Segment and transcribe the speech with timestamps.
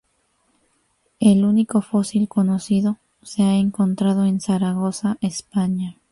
[1.19, 5.99] El único fósil conocido se ha encontrado en Zaragoza, España.